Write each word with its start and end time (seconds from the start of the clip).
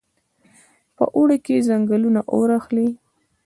په 0.95 1.03
اوړي 1.15 1.37
کې 1.45 1.65
ځنګلونه 1.69 2.19
اور 2.33 2.49
اخلي. 2.59 2.87